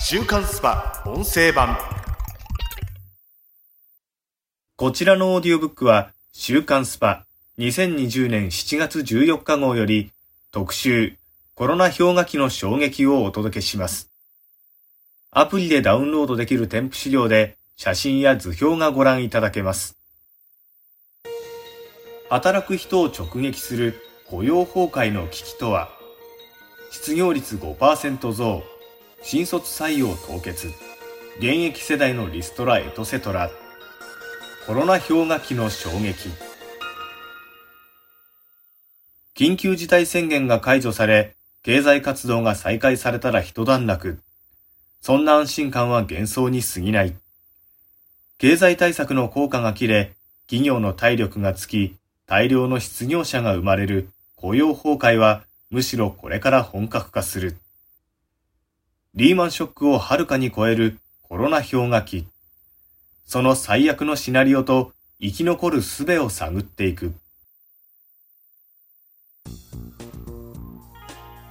[0.00, 1.78] 週刊スパ音声版
[4.76, 7.24] こちらのオーディオブックは週刊スパ
[7.58, 10.10] 2020年7月14日号より
[10.50, 11.16] 特集
[11.54, 14.10] コロナ氷河期の衝撃をお届けします。
[15.30, 19.96] アプリでダウンロードできる添付資料で写真や図表がご覧いただけます。
[22.28, 23.94] 働く人を直撃する
[24.28, 25.88] 雇用崩壊の危機とは
[26.90, 28.62] 失業率5%増
[29.26, 30.68] 新卒採用凍結。
[31.38, 33.50] 現役世代のリストラエトセトラ。
[34.66, 36.28] コロナ氷河期の衝撃。
[39.34, 44.18] 緊急事態宣言が解除され経済活動が再開されたら一段落。
[45.00, 47.16] そんな安心感は幻想に過ぎない。
[48.36, 50.12] 経済対策の効果が切れ
[50.48, 57.56] 企業の体力がつき大量の失業者が生まれる雇用崩壊はむしろこれから本格化する。
[59.16, 62.26] リーマンショックをはるかに超えるコロナ氷河期。
[63.24, 64.90] その最悪のシナリオと
[65.20, 67.14] 生き残る術を探っていく。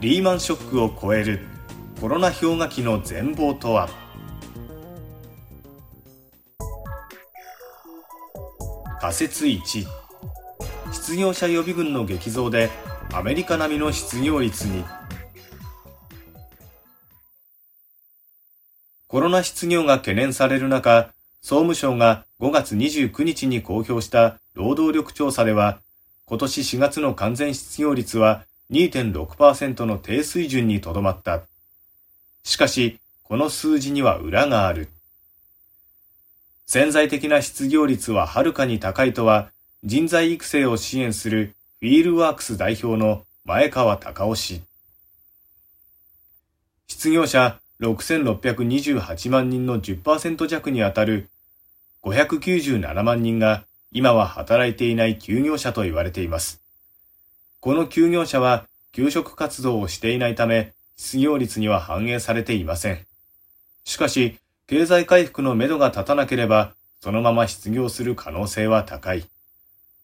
[0.00, 1.40] リーマンショックを超える
[1.98, 3.88] コロナ氷河期の全貌とは？
[9.00, 9.86] 仮説1
[10.92, 12.68] 失業者予備軍の激増で
[13.14, 14.84] アメリカ並みの失業率に
[19.08, 25.78] コロナ失業が懸念される中総務省が5月29日に公表した労働力調査では
[26.24, 31.42] 今年4月の完全失業率は2.6%の低水準にとどまった。
[32.42, 34.88] しかし、この数字には裏がある。
[36.66, 39.50] 潜在的な失業率ははるかに高いとは
[39.84, 44.62] 人材育成を支援するフィールワークス代表の前川隆夫氏。
[46.88, 51.28] 失業者6628万人の10%弱にあたる
[52.02, 56.60] 597万人が今は働いていない休業者と言われています。
[57.60, 63.06] この休業者は休職活動をしていないため失業率には反映されていません。
[63.84, 69.24] しかし、経済回復のめどが立たなければ、そのまま失業する可能性は高い。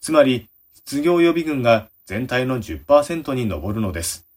[0.00, 4.27] つまり、失業予備軍が全体の10%に上るのです。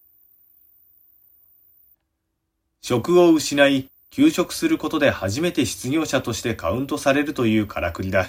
[2.81, 8.27] 職を失い、休職することで初めて失業者としてカウントされるというからくりだ。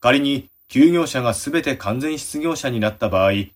[0.00, 3.52] 仮に休業者がすべて完全失業者になった場合、4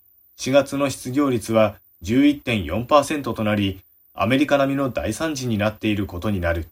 [0.51, 3.83] 月の失業率は11.4%となり、
[4.15, 6.69] アメリカ並みの大惨事になっていることになる。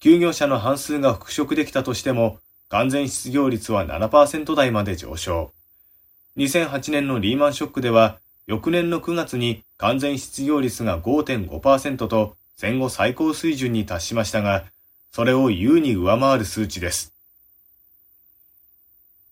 [0.00, 5.52] 休業者の半数が復職できたとしても、完全失業率は7%台まで上昇。
[6.36, 14.64] 2008年のリーマンショックでは、翌年の9月に完全失業率が5.5%と戦後最高水準に達しましたが、
[15.12, 17.12] それを優に上回る数値です。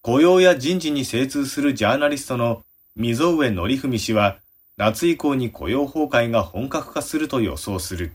[0.00, 2.64] 雇用や人事に精通するジャーナリストの
[2.96, 4.38] 溝上則文氏は、
[4.76, 8.12] 夏以降に雇用崩壊が本格化すると予想する。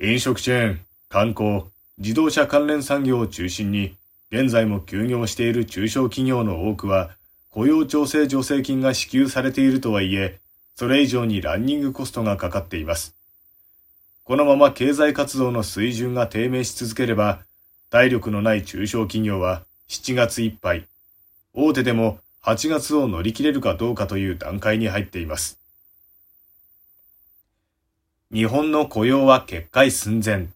[0.00, 1.64] 飲食チェーン、観光、
[1.98, 3.96] 自動車関連産業を中心に、
[4.30, 7.10] 現在も休業している中小企業の多くは、
[7.50, 10.40] 雇用調整助成金が支給されているとはいえ、
[10.74, 13.14] それ以上にランニングコストがかかっています。
[14.24, 17.40] このまま経済活動の水準が低迷し続ければ、
[17.90, 20.86] 体力のない中小企業は7月いっぱい、
[21.54, 25.58] 大手でも8月を乗り切れるかどうかという段階に入っています。
[28.30, 30.48] 日本の雇用は決壊寸前。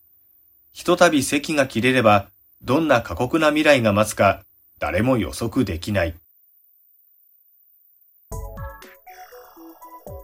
[0.75, 2.28] ひとたび席が切れれば、
[2.62, 4.42] どんな過酷な未来が待つか、
[4.78, 6.14] 誰も予測できない。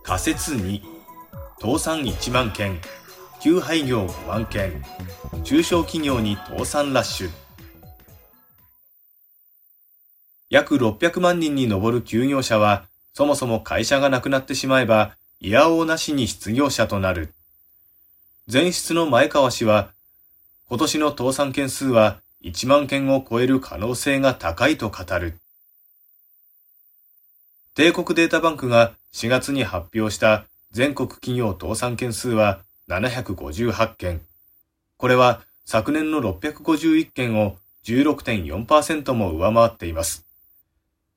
[0.08, 0.80] 仮説2、
[1.60, 2.80] 倒産1万件、
[3.42, 4.82] 休廃業5万件、
[5.44, 7.30] 中小企業に倒産ラッシュ。
[10.48, 17.34] 約600万人に上る休業者は、そもそも会社がなくなってしまえば、いやおうなしに失業者となる。
[18.50, 19.90] 前室の前川氏は、
[20.70, 25.38] 今年の倒産件数は1万件を超える可能性が高いと語る。
[27.78, 32.58] 帝国データバンクが4月に発表した全国企業倒産件数は
[32.88, 34.20] 758件。
[34.96, 40.26] これは昨年の651件を16.4%も上回っています。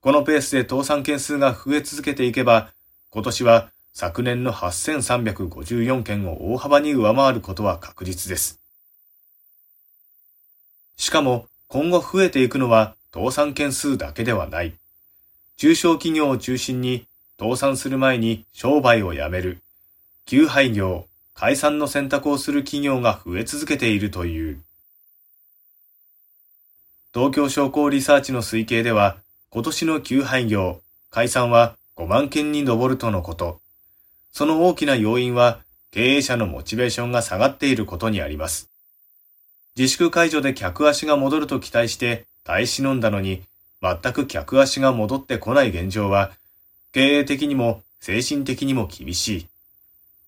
[0.01, 2.69] このペースで倒産件数が増え続けていけば、
[3.09, 8.59] 今年は昨年の8354件を大幅に上回ることは確実です。
[10.95, 14.75] しかも今後増えていくのは倒産件数だけではない。
[15.57, 17.05] 中小企業を中心に
[17.39, 19.59] 倒産する前に商売を辞める、
[20.25, 24.61] 休廃業、解散の選択をする企業が増え続けているという。
[27.13, 29.17] 東京商工リサーチの推計では、
[29.49, 33.59] 今年の休廃業、解散は5万件に上るとのこと。
[34.31, 35.59] その大きな要因は、
[35.91, 38.69] 経営者のモチベーションが下がっていることにあります。
[39.75, 43.43] 自粛解除で客足が戻ると期待して耐え忍んだのに、
[43.81, 46.31] 全く客足が戻ってこない現状は、
[46.93, 49.47] 経営的にも精神的にも厳しい。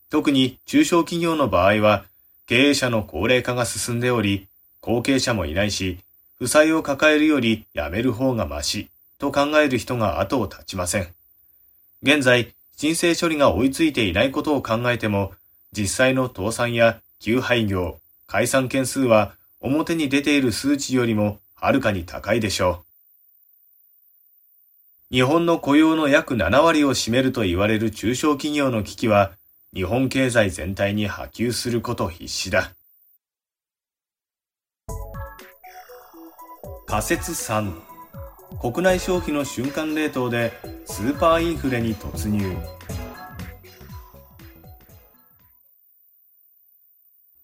[0.09, 2.05] 特に中小企業の場合は、
[2.47, 4.47] 経営者の高齢化が進んでおり、
[4.81, 5.99] 後継者もいないし、
[6.39, 11.07] 負債を抱えるより辞める方がまし、と考える人が後を絶ちません。
[12.01, 15.31] 現在、申請処理が追いついていないことを考えても、
[15.71, 22.92] 実際の倒産や休廃業、解散件数は表に出ている数値よりもはるかに高いでしょう。
[25.13, 29.33] 日本の雇用の約7割を占めると言われる中小企業の危機は、
[29.71, 32.71] 日本経済全体に波及すること必至だ。
[36.87, 37.73] 仮説3
[38.59, 40.51] 国内消費の瞬間冷凍で
[40.85, 42.55] スーパーインフレに突入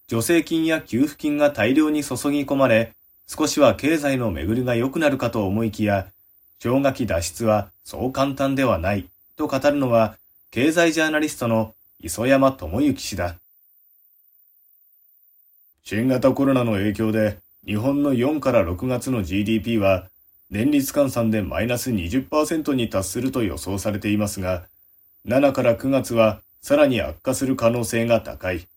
[0.08, 2.94] 助成金や給付金が大量に注ぎ込まれ
[3.28, 6.08] 少しは経済の巡りが良くなるかと思いきや
[6.62, 9.06] 氷河期脱出はそう簡単ではない
[9.38, 10.18] と語るのは
[10.52, 13.36] 経済ジャーナリストの磯山智之氏だ。
[15.84, 20.08] 新型コロナの影響で日本の4から6月の GDP は
[20.50, 24.64] 年率換算でマイナス20%に達すると予想されていますが、
[25.28, 28.68] 7から9月はさらに悪化する可能性が高い。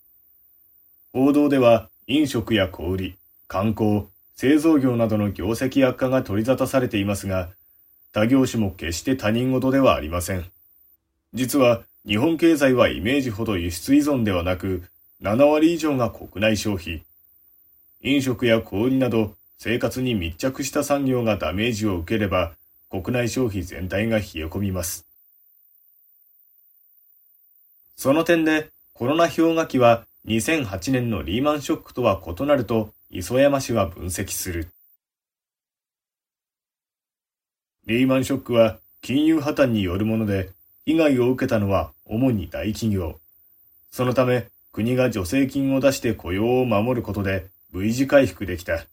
[1.12, 3.17] 報道では飲食や小売、
[3.49, 4.06] 観光、
[4.37, 7.50] 製造業などの業績悪化が取り沙汰されていますが、
[8.12, 10.44] 他業種も決して他人事ではありません。
[11.35, 14.82] 実は日本経済はイメージほど輸出依存ではなく、
[15.23, 17.03] 7割以上が国内消費。
[18.03, 22.53] 飲食や小売など生活に密着した産業がダメージを受ければ、
[22.91, 25.06] 国内消費全体が冷え込みます。
[27.97, 34.69] その点で、コロナ氷河期は2008年のリーマンショックとは異なると磯山氏は分析する。
[37.87, 40.50] リーマンショックは金融破綻によるもので、
[40.87, 43.19] 被害を受けたのは主に大企業。
[43.90, 48.87] そのため、国が助成金を出して雇用を守ることで V 字回復できた。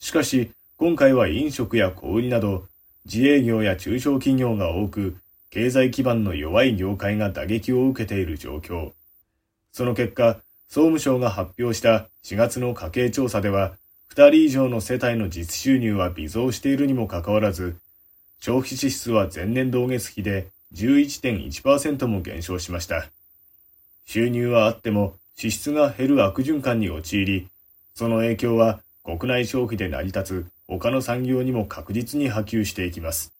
[0.00, 2.66] しかし、今回は飲食や小売など、
[3.04, 5.16] 自営業や中小企業が多く、
[5.50, 8.92] 経済基盤の弱い業界が打撃を受けている状況。
[9.72, 10.38] その結果、
[10.68, 13.72] 総務省が発表した4月の家計調査では、
[14.14, 17.76] 2人以上の世帯の実収入は微増しているにもかかわらず、
[18.40, 23.08] 消費支出は前年同月比で11.1%も減少しました。
[24.06, 27.48] 収入はあっても支出が減る悪循環に陥り、
[27.94, 33.32] その影響は国内消費で成り立つ他の産業にも確実に波及していきます。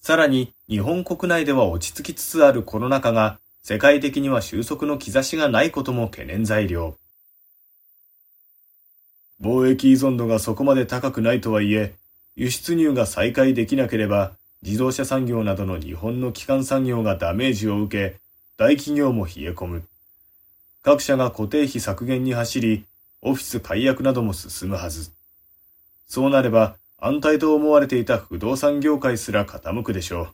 [0.00, 6.96] さらに日本国内では落ち着きつつあるコロナ禍が世界的には収束の兆しがないことも懸念材料。
[9.40, 11.94] 貿易依存度がそこまで高くないとはいえ、
[12.36, 14.32] 輸出入が再開できなければ、
[14.62, 18.20] 自動車産業などの日本の基幹産業がダメージを受け、
[18.56, 19.82] 大企業も冷え込む。
[20.82, 22.84] 各社が固定費削減に走り、
[23.20, 25.10] オフィス解約なども進むはず。
[26.06, 30.28] そうなれば、安泰と思われていた不動産業界すら傾くでしょう。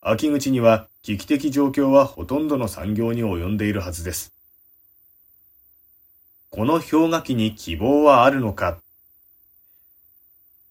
[0.00, 4.32] 秋口には危機的状況はほとんどの産業に及んでいるはずです。
[6.50, 8.78] この氷河期に希望はあるのか？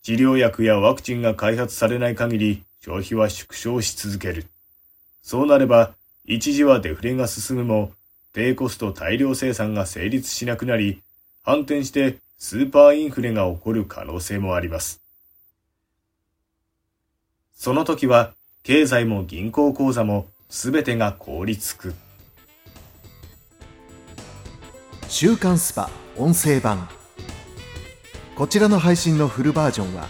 [0.08, 4.46] 治療薬やワクチンが開発されない限り消費は縮小し続ける。
[5.22, 7.92] そうなれば、一時はデフレが進むも、
[8.32, 11.02] 低コスト大量生産が成立しなくなり、
[11.44, 15.02] 反転してスーパーインフレが起こる可能性もあります。
[17.54, 18.32] その時は、
[18.64, 21.94] 経済も銀行口座も全てが凍りつく。
[25.10, 26.88] 週刊スパ音声版
[28.38, 30.08] こちらの配信のフルバージョンは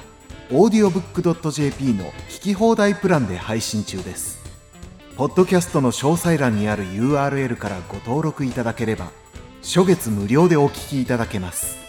[0.49, 4.43] audiobook.jp の聞き放題プランで配信中です。
[5.15, 9.11] ポッドキャストの詳細欄にある URL からご登録いただければ
[9.63, 11.86] 初月無料でお聞きいただけます。